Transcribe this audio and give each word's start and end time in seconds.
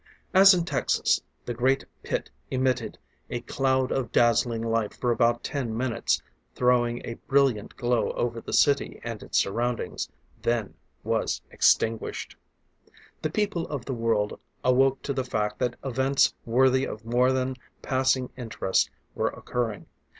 As 0.33 0.55
in 0.55 0.65
Texas, 0.65 1.21
the 1.45 1.53
great 1.53 1.85
pit 2.01 2.31
emitted 2.49 2.97
a 3.29 3.41
cloud 3.41 3.91
of 3.91 4.11
dazzling 4.11 4.63
light 4.63 4.95
for 4.95 5.11
about 5.11 5.43
ten 5.43 5.77
minutes, 5.77 6.23
throwing 6.55 7.05
a 7.05 7.19
brilliant 7.27 7.77
glow 7.77 8.09
over 8.13 8.41
the 8.41 8.51
city 8.51 8.99
and 9.03 9.21
its 9.21 9.37
surroundings; 9.37 10.09
then 10.41 10.73
was 11.03 11.43
extinguished. 11.51 12.35
The 13.21 13.29
people 13.29 13.67
of 13.67 13.85
the 13.85 13.93
world 13.93 14.39
awoke 14.65 15.03
to 15.03 15.13
the 15.13 15.23
fact 15.23 15.59
that 15.59 15.75
events 15.83 16.33
worthy 16.45 16.83
of 16.83 17.05
more 17.05 17.31
than 17.31 17.57
passing 17.83 18.31
interest 18.35 18.89
were 19.13 19.29
occurring. 19.29 19.85